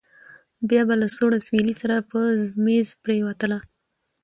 [0.67, 2.19] بيا به له سوړ اسويلي سره په
[2.63, 3.57] مېز پرېوتله.